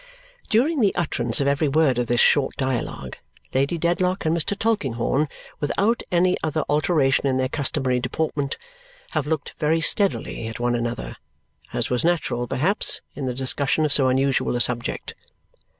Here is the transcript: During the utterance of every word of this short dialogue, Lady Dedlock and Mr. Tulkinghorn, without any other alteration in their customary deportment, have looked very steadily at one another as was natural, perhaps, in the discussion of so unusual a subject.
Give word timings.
During 0.49 0.81
the 0.81 0.95
utterance 0.95 1.39
of 1.41 1.47
every 1.47 1.67
word 1.67 1.99
of 1.99 2.07
this 2.07 2.19
short 2.19 2.57
dialogue, 2.57 3.17
Lady 3.53 3.77
Dedlock 3.77 4.25
and 4.25 4.35
Mr. 4.35 4.57
Tulkinghorn, 4.57 5.27
without 5.59 6.01
any 6.11 6.35
other 6.43 6.63
alteration 6.67 7.27
in 7.27 7.37
their 7.37 7.47
customary 7.47 7.99
deportment, 7.99 8.57
have 9.11 9.27
looked 9.27 9.53
very 9.59 9.79
steadily 9.79 10.47
at 10.47 10.59
one 10.59 10.73
another 10.73 11.17
as 11.71 11.91
was 11.91 12.03
natural, 12.03 12.47
perhaps, 12.47 13.01
in 13.13 13.27
the 13.27 13.35
discussion 13.35 13.85
of 13.85 13.93
so 13.93 14.07
unusual 14.07 14.55
a 14.55 14.59
subject. 14.59 15.13